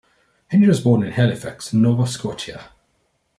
Henry 0.47 0.67
was 0.67 0.79
born 0.81 1.03
in 1.03 1.11
Halifax, 1.11 1.73
Nova 1.73 2.07
Scotia. 2.07 2.71